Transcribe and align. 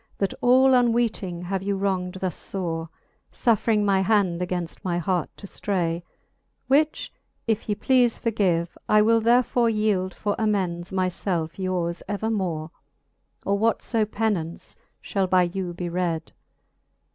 That 0.17 0.33
all 0.41 0.73
unweeting 0.73 1.43
have 1.43 1.61
you 1.61 1.77
wrong'd 1.77 2.15
thus 2.19 2.51
fore, 2.51 2.89
SufFring 3.31 3.83
my 3.83 4.01
hand 4.01 4.41
againft 4.41 4.83
my 4.83 4.97
heart 4.97 5.29
to 5.37 5.45
ftray: 5.45 6.01
Which 6.65 7.13
if 7.45 7.69
ye 7.69 7.75
pleafe 7.75 8.19
forgive, 8.19 8.75
I 8.89 9.03
will 9.03 9.21
therefore 9.21 9.69
Yeeld 9.69 10.15
for 10.15 10.35
amends 10.39 10.91
my 10.91 11.07
felfe 11.07 11.59
yours 11.59 12.01
evermore, 12.07 12.71
Or 13.45 13.59
what 13.59 13.81
{o 13.93 14.05
penaunce 14.07 14.75
fhall 15.03 15.29
by 15.29 15.43
you 15.43 15.71
be 15.71 15.87
red. 15.87 16.31